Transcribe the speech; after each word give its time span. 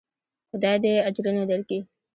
خداى 0.51 0.77
دې 0.83 0.93
اجرونه 1.07 1.43
درکي. 1.51 1.79